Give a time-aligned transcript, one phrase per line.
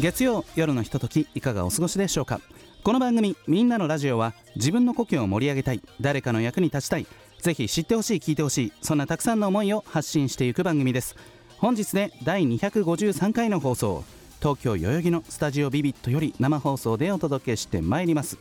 [0.00, 2.40] 月曜夜のひとときいかがお過ごしでしょうか？
[2.82, 7.06] この番組「みんなのラジオ」は自分の故郷を盛り上げたい誰かの役に立ちたい
[7.42, 11.16] ぜひ知ってほしい聞いてほしいそんなたくさんの思いを発信していく番組です。
[11.58, 14.02] 本日で第253回の放送
[14.38, 18.38] 東京代々木のスタジオビビットより生放送でお届けしてまいります。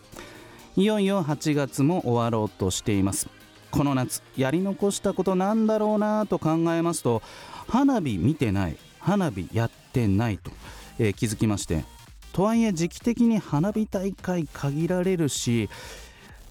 [0.78, 3.28] いよいよ8月も終わろうとしています。
[3.70, 7.22] この夏やり残したことなんだろうなと考えますと
[7.68, 10.52] 花火見てない花火やってないと、
[11.00, 11.84] えー気づきまして
[12.32, 15.70] とはいえ時期的に花火大会限られるし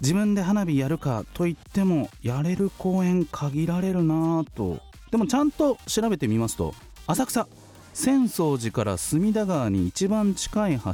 [0.00, 4.80] 自分で花火やるかと言ってもやれる公園限られるなと。
[5.10, 6.74] でもちゃんと調べてみますと
[7.06, 7.48] 浅草
[7.94, 10.90] 浅草寺から隅田川に一番近い橋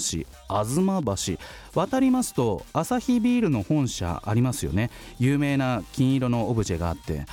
[0.48, 1.38] 吾妻橋。
[1.74, 4.90] 渡りますとアサヒビールの本社ありますよね。
[5.18, 7.26] 有名な金色のオブジェがあって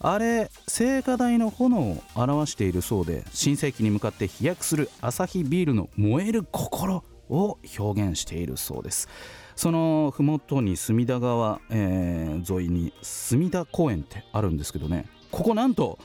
[0.00, 9.08] あれ聖火台の炎を表しているそうで新世紀に向かって飛躍するアサヒビールの燃える心を表現しているそうです。
[9.56, 15.06] その麓に隅田川、えー沿いに隅田公園ってあるんですけどね。
[15.32, 15.98] ここなんと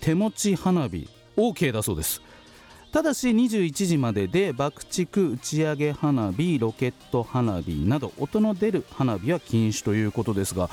[0.00, 2.20] 手持ち花火 OK だそうです。
[2.92, 10.70] ただし21時までで爆竹打ち上げ花火ロケット花火など音の出る花火は禁止ということですが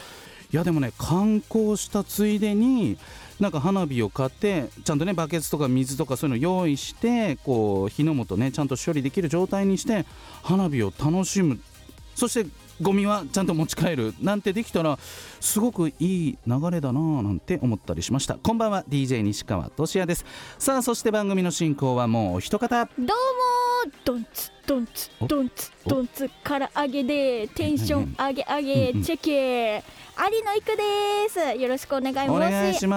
[0.55, 2.97] いやでもね観光したついでに
[3.41, 10.05] なんか花火を買ってちゃんとねバケツとか水とかそういうの用意してこう火の元ねちゃんと処理できる状態にして
[10.43, 11.59] 花火を楽しむ。
[12.15, 12.49] そして
[12.81, 14.13] ゴミはちゃんと持ち帰る。
[14.21, 14.97] なんてできたら
[15.41, 18.35] すごくいい流れだなぁなんて思ったりしました。
[18.35, 20.25] こんばんは DJ 西川俊也です。
[20.57, 22.85] さあそして番組の進行はもう一方。
[22.85, 23.11] どうも
[24.05, 29.03] ドンツドンツドンツドンツから揚げでテンション上げ上げうんうん。
[29.03, 29.83] チェケ
[30.17, 30.83] 有野育で
[31.29, 31.61] す。
[31.61, 32.91] よろしくお願い申し上げ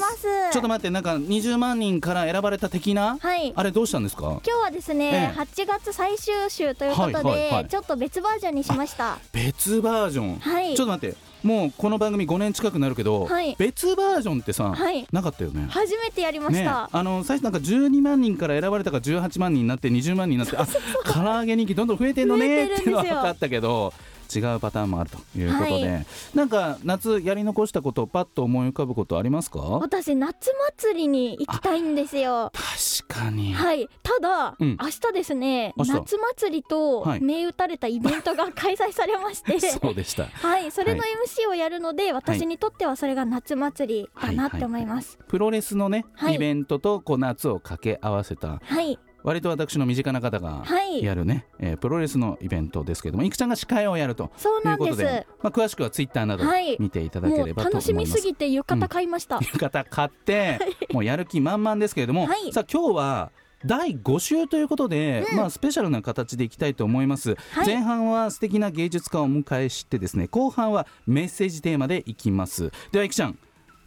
[0.00, 0.22] ます。
[0.52, 3.18] ちょっと待ってなんか20万人から選ばれた的な？
[3.20, 3.52] はい。
[3.54, 4.22] あれどうしたんですか？
[4.22, 5.40] 今日はですね、ええ。
[5.40, 7.68] 8月最終週ということで、はいはいはい。
[7.68, 9.18] ちょっと別バージョンにしました。
[9.32, 10.76] 別バージョン、はい。
[10.76, 13.54] ちょっと待ってもうこの番組5年近くなるけど、はい。
[13.58, 15.06] 別バージョンってさ、はい。
[15.12, 15.66] なかったよね。
[15.70, 20.66] 初めてやりましね、た、あの最初なんか12万人から選ばれたから18万人になって20万人になってあ
[21.04, 23.92] 唐揚げ人気どんどん増えてんのねっていうのは分かったけど
[24.34, 26.00] 違うパターンもあるということで、は
[26.34, 29.58] なんか夏やり残したことをパッと思い浮かぶことありますか？
[29.58, 32.52] 私夏祭りに行きたいんですよ。
[32.54, 33.88] 確かに、はい。
[34.02, 34.76] ただ、うん。
[34.80, 37.20] 明日ですね夏祭りとはい。
[37.20, 40.26] 銘打たれたイベントが開催されまして、 そうでした。
[40.26, 45.18] はい、それのは MC をやるので、私にとってはそれが夏祭りだなって思います。
[45.28, 46.36] プロレスのね、はい。
[46.36, 51.02] イベントとこう夏を掛け合わせたはい、割と私の身近な方がはい。
[51.02, 56.76] やるね、えープロレスのイベントですけどもいくちゃんが司会をやるということで、まあ、詳しくはツイッターなどはい。
[56.78, 57.92] 見ていただければと思います。
[57.92, 59.36] 楽しみすぎて浴衣買いました。
[59.36, 60.58] 浴衣買って、
[60.92, 62.52] もうやる気満々ですけれども、はい。
[62.52, 63.32] さあ今日は
[63.64, 67.66] 第5週ということで、まあスペシャルな形でいきたいと思います、はい。
[67.66, 72.70] 前半は素敵な芸術家をお迎えしてですね後半はメッセージテーマでいきます。
[72.92, 73.38] ではいくちゃん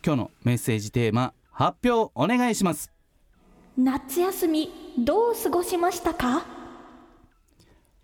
[0.05, 2.92] 今日のメッセージテーマ発表お願いします
[3.77, 4.69] 夏休み
[4.99, 6.45] どう過ごしましたか？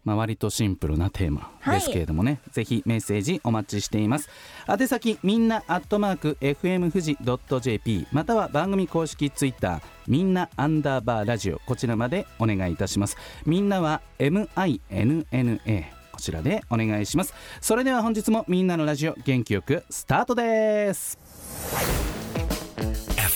[0.04, 4.30] まあ、割とシンプルなテーマですけれどもね、ぜひメッセージお待ちしています。
[4.68, 7.18] 宛先みんなアットマーク FM 富士
[7.62, 13.18] .jp または番組公式ツイッターみんなアンダーバーラジオこちらまでお願いいたします。
[13.46, 17.36] みんなは MINNA こちらでお願いします。
[17.62, 21.20] それでは本日もみんなのラジオ元気よくスタートです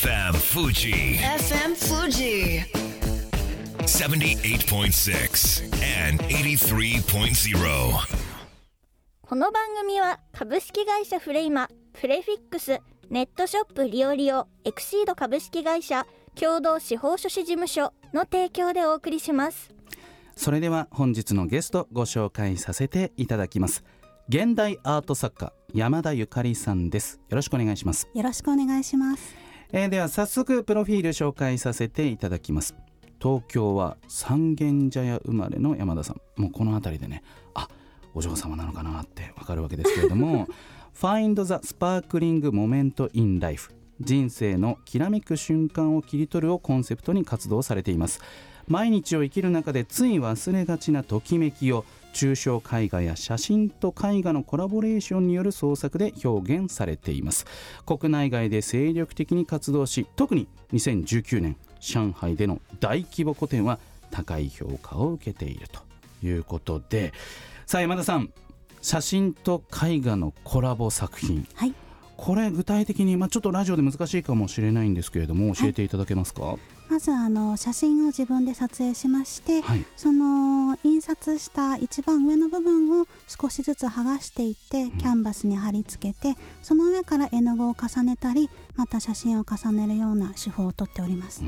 [0.03, 2.65] FM Fuji FM Fuji.
[3.83, 5.63] 78.6
[6.09, 7.57] and 83.0.
[9.21, 19.73] この番組は株式会社フレイマ、プレフィックス、ネットショップリオリオ、エクシード株式会社共同司法書士事務所の提供でお送りします。
[20.35, 23.85] それでは本日のゲストご紹介させていただきます
[24.27, 29.42] 現代アート作家山田ゆかりさんですよろしくお願いしますよろしくお願いします。
[29.75, 32.75] えーでは早速プロフィール紹介させていただきます。
[33.19, 36.21] 東京は三軒茶屋生まれの山田さん。
[36.39, 37.23] もうこの辺りでね
[37.55, 37.67] あ
[38.13, 40.47] お嬢様なのかなってわかるわけですけれども
[40.95, 48.21] Find the Sparkling Moment in Life 人生のきらめく瞬間を切り取るをコンセプトに活動されています。
[48.67, 57.45] 毎日を生きる中でつい忘れがちなときめきを抽象絵画や写真と絵画のコラボレーションによる創作で表現されています。
[57.85, 63.79] 国内外で精力的に活動し特に2019年上海での大規模個展は
[64.11, 65.81] 高い評価を受けていると
[66.25, 67.11] いうことで
[67.65, 68.31] さあ山田さん
[68.81, 71.47] 写真と絵画のコラボ作品。
[71.55, 71.73] はい。
[72.15, 76.57] これ具体的に、まあ、ちょっとラジオで難しいかもしれないんですけれども教えていただけますか？
[76.93, 91.41] まずあの写真を自分で撮影しまして、はい、その印刷した一番上の部分を少しずつ剥がしていってキャンバスに貼り付けて、その上から絵の具を重ねたりまた写真を重ねるような手法をとっております。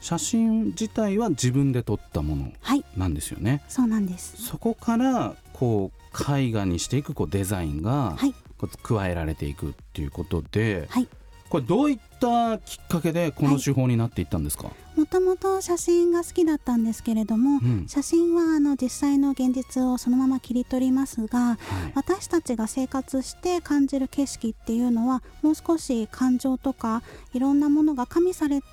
[0.00, 2.84] 写真自体は自分で撮ったものはい。
[2.96, 3.62] なんですよね。
[3.68, 4.34] そうなんです。
[4.36, 8.34] そこからこう絵画にしていくこうデザインがはい。
[8.82, 11.08] 加えられていくっていうことで、はい
[11.52, 17.84] これどういったきっかけでこの手法になっていったんですか、もともと写真が好きだったんですけれども、うん。
[17.88, 21.58] 写真はあの実際の現実をそのまま切り取りますがはい。
[21.94, 27.02] 私たちが生活して感じる景色っていうのはもう少し感情とか
[27.34, 28.66] いろんなものが加味されて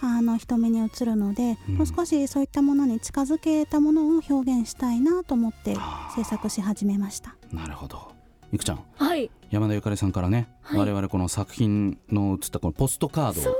[0.00, 1.74] あの人目に映るので、うん。
[1.74, 5.76] もう少しそういったものに近づけたものを表現したいなと思って
[6.16, 7.36] 制作し始めました。
[7.52, 8.10] なるほど。
[8.54, 8.80] いくちゃん。
[8.96, 10.80] はい山田ゆかりさんからね、はい。
[10.80, 13.54] 我々この作品の写ったこのポストカードを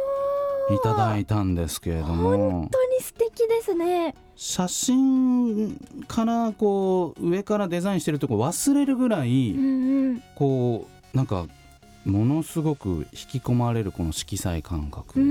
[0.75, 2.31] いただいたんですけれども。
[2.31, 4.15] 本当に素敵ですね。
[4.35, 5.77] 写真
[6.09, 10.23] からこう上からデザインしてるとこ忘れるぐらい、うんうん。
[10.35, 11.47] こうなんか
[12.05, 15.23] ものすごく引き込まれるこの色彩感覚、う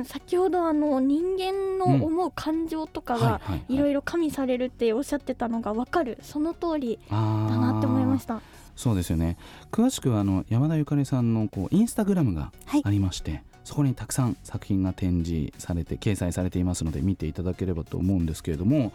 [0.00, 6.18] ん先ほどあの人間の思う感情とかがはいはいろいろ加味されるっておっしゃってたのが分かる。
[6.22, 8.40] その通りだだなって思いました
[8.80, 9.36] そうですよね。
[9.70, 12.82] 詳しくはあの山田ゆかりさんのこうインスタグラムがはい。
[12.82, 18.92] ありまして、そこにたくさん作品が展示されて掲載されていますので見ていただければと思うんですけれども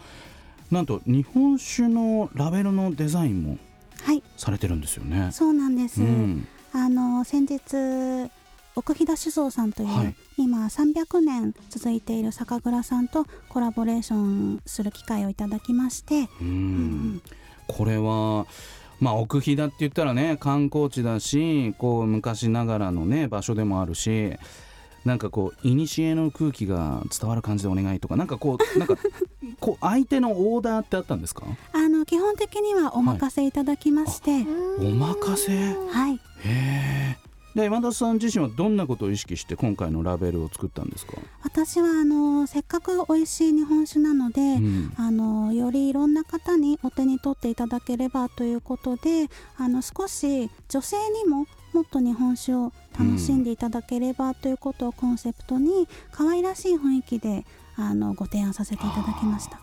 [0.71, 3.59] なんと日本酒のラベルのデザインも
[4.01, 4.23] はい。
[4.37, 5.29] されてるんですよね。
[5.31, 8.31] そうなんです、うん、あの先日
[8.75, 10.15] 奥飛騨酒造さんという、はい。
[10.37, 17.21] 今300年続いている酒蔵さんとコラボレーションする機会をいただきまして、うんうん。
[17.67, 18.47] これは
[18.99, 24.33] まあ奥飛騨って言ったらね観光地だしこう昔ながらのね場所でもあるし
[25.03, 28.95] なんかこう古の空気が伝わる感じでお願いとかなんかこう なんか
[29.59, 31.43] こう相手のオーダーってあったんですか？
[31.73, 34.43] あの基本的にはお任せいただきまして、
[34.79, 35.51] お任せ？
[35.91, 37.17] はい、へえ
[37.55, 44.93] で山田さん自身はどんなことを意識して今回のラベルを作ったんですか、私はあのせっかく美味しい日本酒なので、うん。
[44.97, 57.45] あのよりいろんな方にお手に取っていただければということであの少し女性にももっと日本酒を楽しんでいただければということをコンセプトに可愛らしい雰囲気で
[57.77, 59.59] あのご提案させていただきました。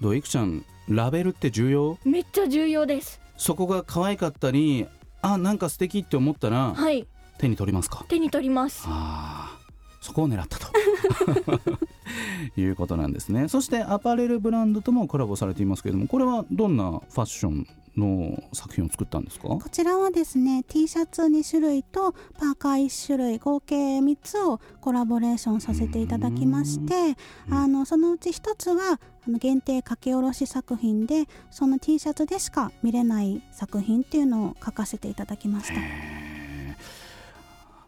[0.00, 1.98] どういくちゃんラベルって重要？
[2.04, 3.20] めっちゃ重要です。
[3.38, 4.86] そこが可愛かったり
[5.22, 7.06] あなんか素敵って思ったらはい
[7.42, 8.04] 手に取りますか？
[8.08, 8.84] 手に取ります。
[8.86, 9.58] ああ
[10.00, 10.66] そこを狙ったと。
[12.56, 13.48] いうことなんですね。
[13.48, 17.66] そしてアパレルブランドともコラボされていますけれどもこれはどんなファッション
[17.96, 19.48] の作品を作ったんですか？
[19.48, 27.16] こちらはですね T シャツ2種類とパーカー1種類合計3つをコラボレーションさせていただきまして
[27.50, 35.74] あのそのうち1つはあの限定書き下ろし作品でその T シャツでしか見れない作品っていうのを書かせていただきました。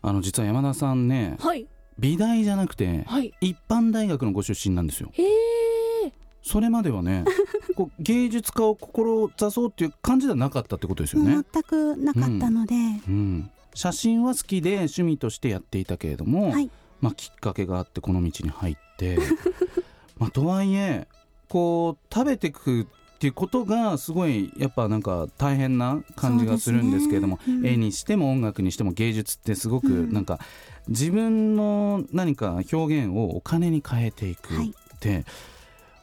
[0.05, 1.67] あの実は山田さんねはい。
[1.99, 3.33] 美大じゃなくてはい。
[3.41, 5.11] 一般大学のご出身なんですよ。
[5.13, 6.13] へえ。
[6.43, 7.25] それまではね
[7.75, 11.43] こう芸術家を志そうっていう感じではなかったってことですよね。
[11.53, 12.75] 全くなかったので、
[13.09, 16.71] うん、写真は好きで趣味としてやっていたけれども、はい。
[17.01, 19.19] まあ、きっかけがあってこの道に入って
[20.19, 21.07] まあとはいえ
[21.49, 22.87] こう食べてく
[23.25, 27.55] っていうことがすごいやっぱなんか大変な感じがするんですけれども、ね。
[27.55, 27.67] うん。
[27.67, 30.13] 絵にしても音楽にしても芸術ってすごくうん。
[30.13, 30.39] なんか
[30.89, 35.25] 自分の何か表現をお金に変えていくって、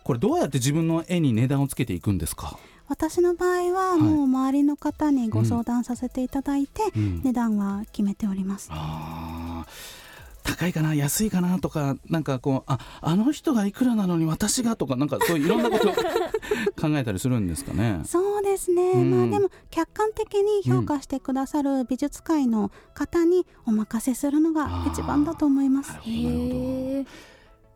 [0.03, 7.21] これどうやって自分の絵に値段をつけていくんですか、私の場合はもう周りの方にご相談させていただいて、うん。
[7.23, 8.67] 値段は決めております。
[8.71, 10.00] あー
[10.43, 15.93] 高いかな安いかなとかなんかこうああの人がいくらなのに私がとかなんかそういういろんなことを
[16.79, 18.01] 考えたりするんですかね。
[18.05, 19.11] そうですね、うん。
[19.11, 25.89] まあでも客観的に評価してくださる美術界の方にお任せするのが一番だと思います。
[25.89, 26.01] なる。
[26.01, 26.55] ほどなるほど。
[26.55, 27.05] へえ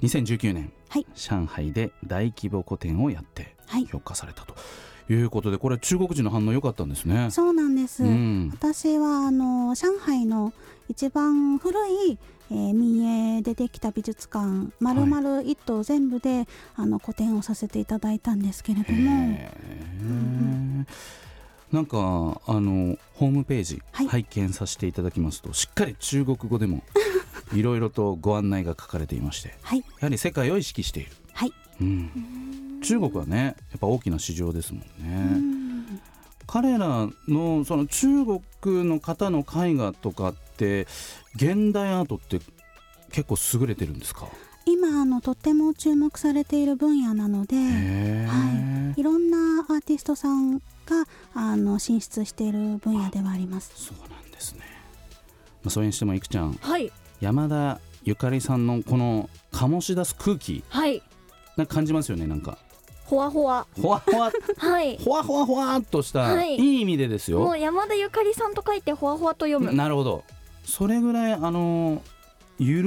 [0.02, 1.08] 2019年、はい。
[1.16, 3.86] 上海で大規模個展をやってはい。
[3.86, 4.54] 評価されたと。
[4.54, 4.58] い
[5.14, 7.30] うことでこれ中国人の反応良かったんですね。
[7.32, 8.50] そうなんです、うん。
[8.54, 10.52] 私はあの上海の
[10.90, 12.18] 一番古い、
[12.52, 20.86] えー民営でできた美術館丸々一棟全部で、あの個展をさせていただいたんですけれども。
[21.72, 21.98] なんか
[22.46, 24.08] あのホームページはい。
[24.08, 26.84] 拝見させていただきますと、しっかり中国語でも
[27.54, 29.80] いろいろとご案内が書かれていましてはい。
[29.80, 31.54] やはり世界を意識している、はい。
[31.82, 32.10] うん、
[32.86, 35.16] 中国はねやっぱ大きな市場ですもんうね。
[35.40, 36.02] ん。
[36.48, 40.88] 彼らのその中国の方の絵画とかって
[41.36, 42.40] 現代アートって
[43.12, 44.28] 結構優れてるんですか？
[44.68, 49.00] 今あのとっても注目されている分野なので、へー。
[49.00, 49.04] い。
[49.04, 50.62] ろんなアーティストさんが
[51.34, 53.72] あの進出している分野ではあります。
[53.76, 54.62] そうなんですね、
[55.64, 56.92] まあ、それにしてもいくちゃんはい。
[57.22, 61.02] 山田ゆかりさんのこの醸し出す空気はい。
[61.58, 62.58] なんか感じますよねなんか
[63.06, 63.68] ほわほわ。
[63.82, 64.32] ほわほわ。
[64.58, 64.98] はい。
[64.98, 66.56] ほわほわほわっとした、はい。
[66.56, 67.40] い、い意味でですよ。
[67.40, 69.74] もう山田ゆかりさんと書いてほわほわと読む。
[69.74, 70.24] なるほど。
[70.64, 72.02] それぐらいあの
[72.58, 72.82] ゆ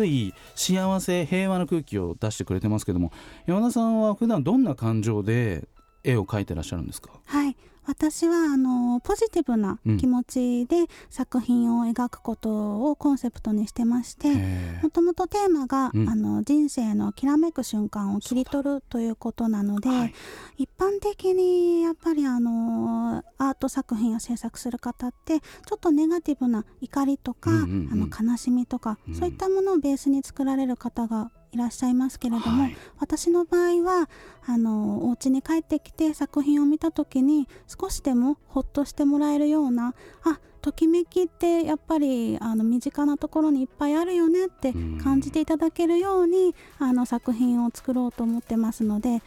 [0.00, 3.12] るい幸せ平和な空気を出してくれてますけども
[3.46, 5.68] 山田さんは普段どんな感情で
[6.02, 7.10] 絵を描いてらっしゃるんですか？
[7.26, 7.39] はい
[7.86, 16.08] 私はあのポジティブな気持ちで作品を描くことをコンセプトにしてまして、へもともとテーマが、うん。
[16.08, 20.14] あの人生のきらめく瞬間を切り取るということなので、はい。
[20.58, 27.88] 一般的にやっぱりあのアート作品を制作する方ってちょっとネガティブな怒りとか、うんうんうん。
[27.92, 29.14] あの悲しみとか、うん。
[29.14, 32.76] そういったものをベースに作られる方がいらっしゃいますけれども、はい。
[32.98, 34.08] 私の場合は
[34.46, 49.22] あのお家に帰ってきて作品を見た時に少しでもほっとしてもらえるようなあときめきってやっぱりあの身近なところにいっぱいあるよねって感じていただけるようにあの作品を作ろうと思ってますので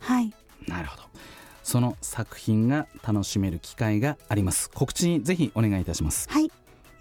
[0.00, 0.32] はい。
[0.66, 1.02] なるほど。
[1.62, 4.70] その作品が楽しめる機会があります。
[4.70, 6.28] 告知ぜひお願いいたします。
[6.30, 6.50] はい、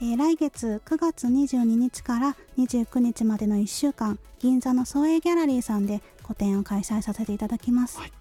[0.01, 8.11] えー来月9月22日から29日までの1週間銀座の創営ギャラリーさんで個展を開催させていただきます、はい。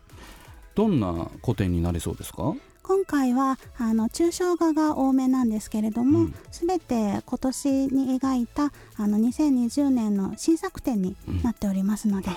[0.74, 2.54] どんな個展になりそうですか？
[2.82, 6.34] 今回はあの抽象画が多めなんですけれども、うん。
[6.52, 12.28] すべて今年に描いたあの2020年の新作展になっておりますので、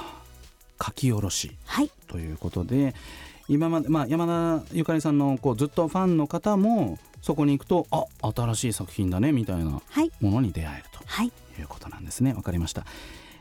[0.83, 1.55] 書き下ろし。
[1.65, 1.91] はい。
[2.07, 2.95] ということで
[3.49, 10.09] 今まで、まあ、山田ゆかりさんのこうずっとファンの方もそこに行くとあ新しい作品だねみたいなはい。
[10.21, 11.31] ものに出会えるはい。
[11.55, 12.33] ということなんですね。
[12.33, 12.85] わかりました、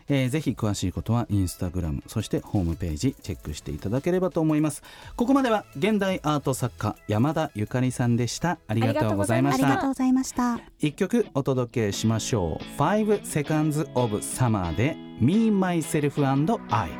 [0.08, 4.82] えーぜひ詳しいことはインスタグラムそしてホームページチェックしていただければと思います。
[5.14, 8.58] ここまでは現代アート作家山田ゆかりさんでした。
[8.66, 9.66] ありがとうございました。
[9.66, 10.58] ありがとうございました。
[10.80, 12.80] 一曲お届けしましょう。
[12.82, 16.90] 5 Seconds of Summer で Me, Myself and I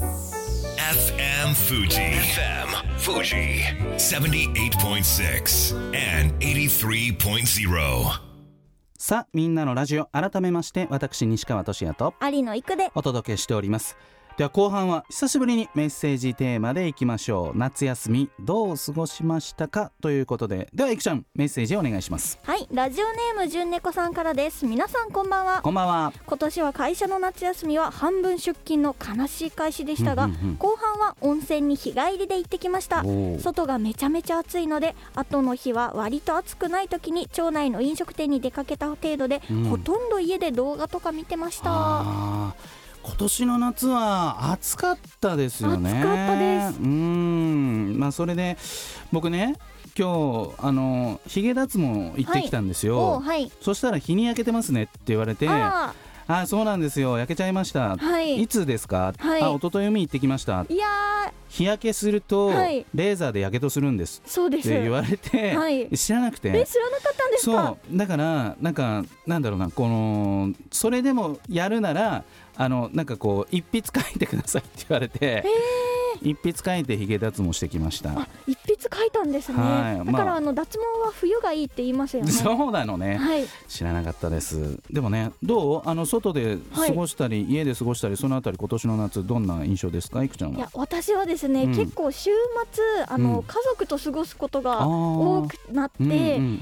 [0.00, 2.00] FM Fuji.
[2.00, 2.69] FM
[3.00, 3.62] Fuji.
[3.96, 8.30] 78.6 and 83.0.
[8.98, 13.96] さあみんなのラジオ改めまして私西川俊也と有野育でお届けしております
[14.40, 17.58] では後半は久しぶりにメッセージテーマでいきましょう。
[17.58, 19.92] 夏休みどう過ごしましたか？
[20.00, 20.70] ということで。
[20.72, 22.38] ではいくちゃんメッセージお願いします。
[22.42, 24.64] はいラジオネームじゅんねこさんからです。
[24.64, 25.60] 皆さんこんばんは。
[25.60, 26.14] こんばんは。
[26.24, 33.04] 今年は会社の夏休みは半分出勤の悲しい開始でしたが、うんうんうん後半は温泉に日帰りで行ってきました。
[33.40, 39.64] 外がめちゃめちゃ暑いので後の日は割と暑くない時に町内の飲食店に出かけた程度で、うん。
[39.64, 42.56] ほとんど家で動画とか見てました
[43.02, 45.90] 今年の夏は暑かったですよね。
[45.90, 46.80] 暑かったです。
[46.80, 47.98] うーん。
[47.98, 48.56] まあそれで
[49.12, 49.56] 僕ね
[49.98, 53.50] 今日あのヒゲ脱毛行ってきたんですよ、おはい。
[53.60, 55.94] そしたら日に焼けてますねって言われてあ
[56.32, 57.18] あそうなんですよ。
[57.18, 58.40] 焼けちゃいました、ーはい。
[58.40, 59.42] いつですか、はい。
[59.42, 60.64] あ一昨日海行ってきました。
[60.68, 60.86] いや
[61.48, 62.86] 日焼けすると、はい。
[62.94, 64.22] レーザーでやけどするんです。
[64.24, 64.68] ーそうです。
[64.68, 65.88] って言われて、はい。
[65.96, 66.50] 知らなくて。
[66.50, 67.66] え知らなかったんですか？
[67.66, 67.96] そう。
[67.96, 72.22] だからなんかなんだろうなこのそれでもやるなら
[72.56, 75.44] あのなんかこう一筆書いてくださいって言われて
[76.22, 78.10] 一筆書いてヒゲ脱毛してきました。
[78.10, 82.30] あ一筆書いたんですね、はいだから、まああの脱毛は冬がいいって言いますよね。
[82.30, 83.16] そうなのね。
[83.16, 83.44] はい。
[83.68, 84.78] 知らなかったです。
[84.90, 85.82] でもねどう？
[85.88, 90.22] あの外で過ごしたり、家で過ごしたりそのあたり今年の夏どんな印象ですか？
[90.22, 90.56] いくちゃんは。
[90.56, 91.76] いや私はですね、うん。
[91.76, 92.30] 結構週
[92.72, 93.42] 末あの、うん。
[93.42, 96.14] 家族と過ごすことが多くなって、うんうん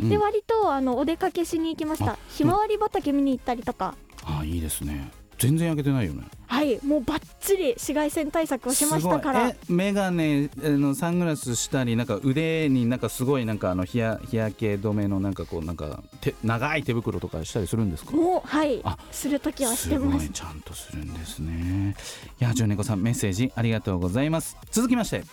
[0.02, 6.24] うんで割とあのお出かけしに行きましあたひまわり畑見に行ったりとか、あいいですね全然焼けてないよね。
[6.48, 9.50] はいもうバッチリ紫外線対策をしましたから。
[9.50, 18.12] すごいえメガネあのサングラスしたりなんか腕になんかすごいなんかあの日焼け止めのなんかこうなんか手長い手袋とかしたりするんですか？
[18.12, 20.26] もうはいあするときはしすてます。
[20.26, 21.94] ごいちゃんとするんですね。
[22.40, 24.56] いや純猫さんメッセージありがとうございます。
[24.70, 25.26] 続きましてはい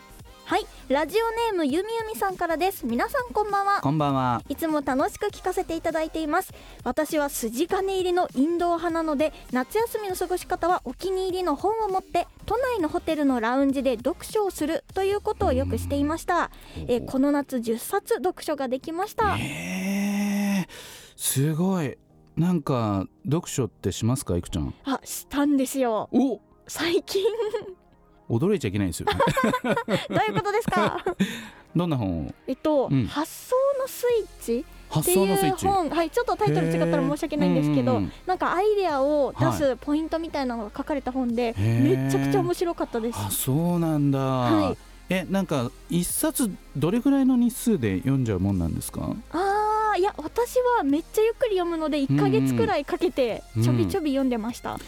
[0.87, 2.85] ラジオネームゆみゆみさんからです。
[2.85, 3.81] 皆さんこんばんは。
[3.81, 4.43] こんばんは。
[4.49, 6.53] いつも楽しく聞かせていただいています。
[6.83, 19.37] 私は筋金入りのインドア派なので夏休みの過ごし方はお気に入りの本を持って都内のホテルのラウンジで読書をするということをよくしていました、えーこの夏10冊読書ができました。
[19.39, 20.67] えー、
[21.15, 21.97] すごい。
[22.37, 24.71] なんか読書ってしますかいくちゃん？
[24.83, 26.09] あしたんですよ。
[26.11, 26.39] お。
[26.67, 27.23] 最近
[28.29, 29.13] 驚いちゃいけないですよね。
[30.09, 31.03] どういうことですか？
[31.75, 32.33] どんな本を？
[32.47, 33.05] えっと、うん。
[33.07, 34.59] 発想のスイッチ？
[34.59, 35.89] っ発ていう本。
[35.89, 43.19] はいちょっとタイトル違ったら申し訳ないんですけど、なんかアイデアを出すポイントみたいなのが書かれた本で、めちゃくちゃ面白かったです。
[43.19, 44.77] あそうなんだ、はい。
[45.09, 49.09] えなんか一冊どれぐらいの日数で読んじゃうもんなんですか？
[49.31, 53.63] あーいや私はめっちゃゆっくり読むので1ヶ月くらいかけてうん。
[53.63, 54.79] ちょびちょび読んでました、い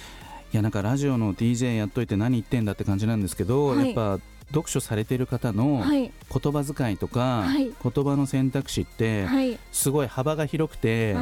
[0.56, 3.88] やなんかラジオの DJ やっといて何言ってんだって感じなんですけど、はい。
[3.88, 6.12] やっぱ読書されてる方のはい。
[6.32, 7.72] 言葉遣いとか、はい。
[7.84, 9.60] 言葉の選択肢ってはい。
[9.72, 11.16] すごい幅が広くて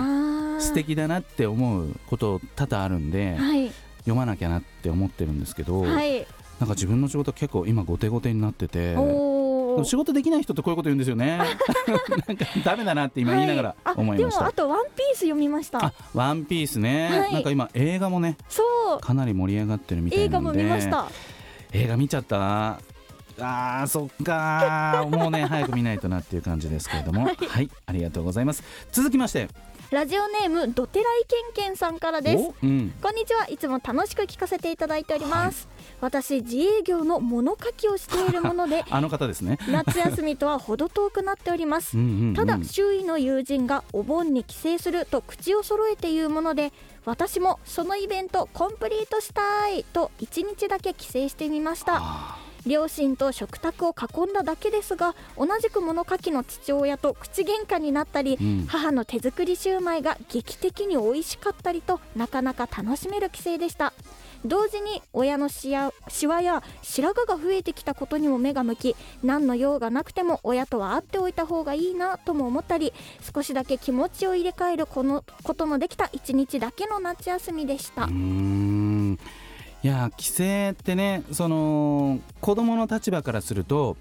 [0.60, 3.72] 素敵だなって思うこと多々あるんではい。
[4.00, 6.27] 読まなきゃなって思ってるんですけど、はい。
[6.60, 8.96] なんか自分の仕事結構今後手後手になってて
[9.84, 11.38] 仕事できない人ってこういうこと言うんですよね。
[12.27, 13.96] なんかダメだなって今言いながらはい。
[13.98, 15.86] 思いました、あでもあと「ワンピース読みました。
[15.86, 17.34] あワンピースね、はい。
[17.34, 18.63] なんか今映画もねそ
[18.96, 19.00] う。
[19.00, 21.08] かなり盛り上がってるみたい映画も見ました。
[21.74, 22.79] 映画見ちゃった？
[23.38, 25.10] あーそっかー。
[25.17, 27.25] もうね早く見ないとなっていう感じですけれども。
[27.25, 28.63] はい、ありがとうございます。
[28.94, 29.50] 続きまして
[29.95, 32.43] ラジオネームドテライケンケンさんからです。
[32.43, 32.93] おうん。
[33.01, 33.47] こんにちは。
[33.49, 35.69] いつも楽しく聞かせていただいております、
[36.01, 39.57] 私自営業の物書きをしているもので あの方ですね。
[39.69, 41.97] 夏休みとは程遠くなっております。
[41.97, 42.33] うんうんうん。
[42.33, 46.73] ただ周囲の友人がお盆に帰省すると口を揃えて言うもので
[47.05, 51.99] 私もそのイベントコンプリートしたいと1日だけ帰省してみました。
[52.01, 58.65] あ両親と食卓を囲んだだけですが同じく物書きの父親と口喧嘩になったり、うん。
[58.67, 63.93] 母の手作りシューマイが劇的に美味しかったりとなかなか楽しめる帰省でした。
[64.45, 72.93] 同時に親のしやシワや白髪が増えてきたことにも目が向き何の用がなくても親とは会っておいた方がいいなとも思ったり
[73.34, 78.08] 少しだけ気持ちを入れ替えるこのことのできた一日だけの夏休みでした
[79.86, 83.98] いや帰省ってねその子供の立場からすると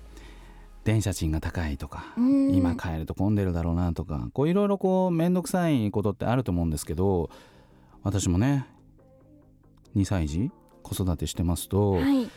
[0.82, 2.54] 電車賃が高いとかうん。
[2.54, 7.28] 今帰ると混んでるだろうなとかこういろいろこう面倒くさいことってあると思うんですけど
[8.02, 8.66] 私もね
[9.94, 10.50] 2歳児
[10.82, 12.22] 子育てしてますと、はい。
[12.22, 12.28] や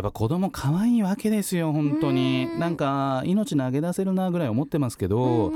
[0.00, 2.48] っぱ子供可愛いわけですよ本当に。
[2.52, 2.60] うん。
[2.60, 5.52] なんか命投げ出せるなぐらい思ってますけど、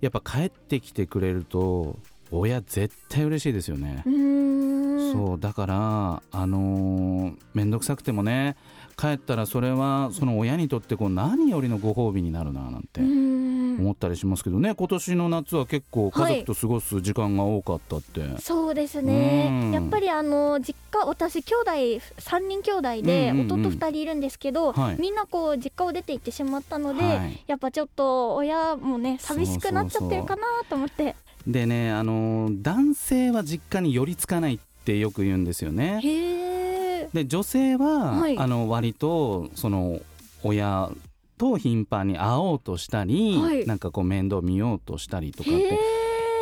[0.00, 1.96] やっぱ帰ってきてくれると
[2.32, 4.04] 親絶対嬉しいですよね、
[5.12, 8.56] そうだからあのー、面倒くさくてもね
[9.00, 14.74] 帰ったらそれはその親にとってこう何よりのご褒美になるななんて思ったりしますけどね。
[14.74, 19.06] 今年の夏は結構家族と過ごす時間が多かったって、そうですうん。
[19.06, 24.96] ねやっぱりあの実家私兄弟3人兄弟で弟2人いるんですけど、はい。
[25.00, 27.44] みんなこう実家を出て行ってしまったので、はい。
[27.46, 31.16] やっぱちょっと親もね寂しくなっちゃってるかなと思って。
[31.46, 34.58] でねあのー男性は実家に寄りつかないっ
[34.90, 36.00] てよく言うんですよね。
[37.12, 38.38] で女性は、はい。
[38.38, 40.00] あの割とその
[40.42, 40.90] 親
[41.38, 43.66] と頻繁に会おうとしたり、はい。
[43.66, 45.78] なんかこう面倒見ようとしたりとかって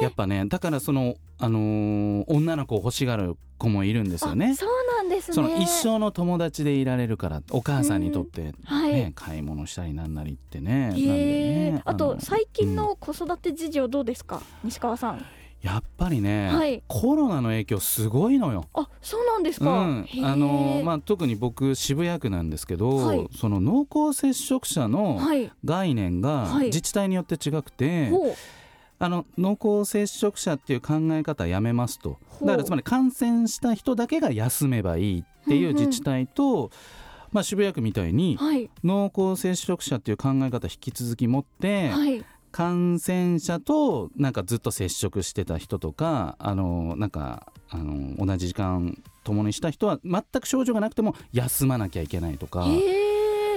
[0.03, 4.55] やっぱねだからその、あのー女の子を欲しがる子もいるんですよね。
[4.55, 5.35] そうなんですね。
[5.35, 9.13] その一生の友達でいられるからお母さんにとって、ねはい。
[9.15, 12.77] 買い物したりなんなりってねなんでへえねあとの最近うん。
[12.77, 15.25] の子育て事情どうですか、西川さん
[15.62, 16.83] やっぱりね、はい。
[16.87, 18.66] コロナの影響すごいのよ。
[18.75, 20.05] あそうなんですうか、ん。
[20.05, 20.25] へえ。
[20.25, 23.29] あのまあ、特に僕渋谷区なんですけど、はい。
[23.37, 25.51] その濃厚接触者のはい。
[25.64, 26.66] 概念がはい。
[26.66, 28.35] 自治体によって違くて、ほう。
[29.01, 32.18] あの濃厚接触者っていう考え方やめますと。
[32.42, 36.71] だからつまり感染した人だけが休めばいいっていう自治体と、
[37.31, 38.71] まあ、渋谷区みたいにはい。
[38.85, 52.67] 濃厚接触者っていう考え方引き続き持って、はい感染者となんかずっと接触してた人とかあのなんかあの同じ時間共にした人は全く症状がなくても休まなきゃいけないとか。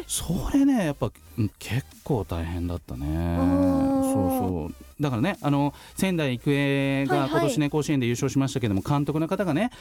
[0.07, 3.05] それねやっぱうん結構大変だったね。
[3.07, 7.29] ーそうだからねあの仙台育英がはいはい。
[7.31, 9.71] 今年ね、甲子園で優勝しましたけども監督の方がね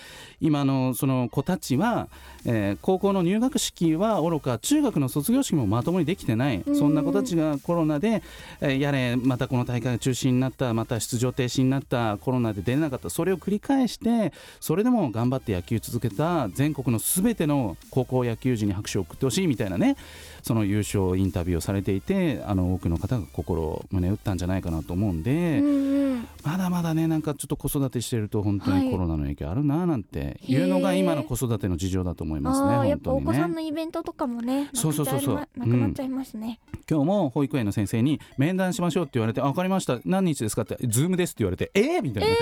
[0.40, 2.08] 今のその子たちは、
[2.46, 6.76] えー高校の入学式はおろか中学の卒業式もまともにできてない、うん。
[6.76, 8.22] そんな子たちがコロナで、
[8.60, 13.10] えーやれまたこの大会が中止になったまた出場停止になったコロナで出れなかった。
[13.10, 19.96] それを繰り返してそれでも頑張って野球続けた全国のすべての高校野球児に拍手を送ってほしいみたいなね
[20.42, 26.28] その優勝インタビューをされていてあの多くの方が心を胸打ったんじゃないかなと思うんで、うんうん。
[26.44, 28.84] まだまだねなんかちょっと子育てしてると本当はい。
[28.84, 33.38] にコロナの影響あるななんていうのが今の子育ての事情だと思いますねああやっぱお本当にね。
[33.38, 35.34] 子さんのイベントとかもねそうそうそうそう。
[35.34, 39.98] なくなっちゃいまなくなっちゃいますね、今日も保育園の先生に面談しましょうって言われてあ分かりました。
[40.04, 42.36] 何日ですかってズームですって言われてえー、みたいな、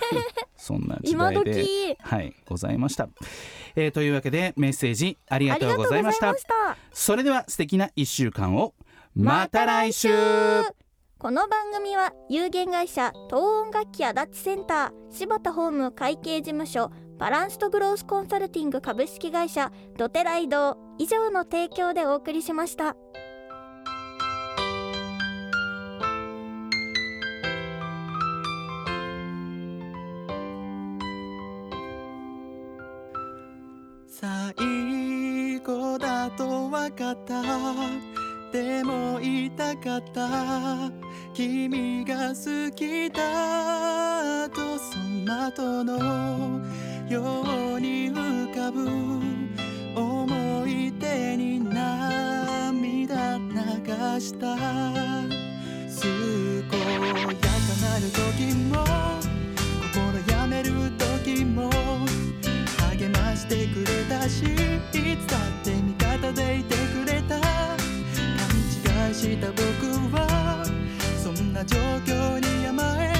[0.56, 1.96] そんな時今代で時。
[2.00, 3.08] はいございました、
[3.76, 6.34] えーというわけでメッセージありがとうございました。
[6.92, 8.74] それでは素敵な1週間を。
[9.14, 10.08] また来週
[11.20, 22.94] この番組は有限会社東音楽器足立センター柴田ホーム会計事務所バランスとグロースコンサルティング株式会社ドテライド以上の提供でお送りしました。
[34.06, 37.42] 最後だと分かった
[38.52, 46.60] でも言いたかった君が好きだとその後の
[47.08, 47.42] よ
[47.76, 48.88] うに浮かぶ
[49.94, 54.56] 思い出に涙流した
[56.00, 56.10] 健
[56.60, 56.76] やか
[57.82, 58.84] なる時も
[59.94, 60.70] 心やめる
[61.22, 61.70] 時も
[62.90, 67.46] 励ましてくれたしいつだって味方でいてくれた勘
[69.08, 69.62] 違いした僕
[70.16, 70.47] は
[71.58, 73.17] な状況に甘え